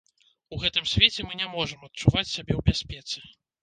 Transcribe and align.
У 0.55 0.57
гэтым 0.63 0.87
свеце 0.93 1.27
мы 1.27 1.39
не 1.43 1.51
можам 1.53 1.87
адчуваць 1.91 2.29
сябе 2.35 2.53
ў 2.61 2.75
бяспецы. 2.75 3.19